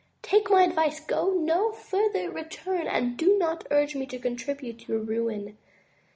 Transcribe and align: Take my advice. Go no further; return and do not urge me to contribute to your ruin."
Take 0.23 0.49
my 0.49 0.63
advice. 0.63 0.99
Go 0.99 1.29
no 1.35 1.71
further; 1.71 2.31
return 2.31 2.87
and 2.87 3.15
do 3.15 3.37
not 3.37 3.67
urge 3.69 3.93
me 3.93 4.07
to 4.07 4.17
contribute 4.17 4.79
to 4.79 4.93
your 4.93 5.01
ruin." 5.03 5.59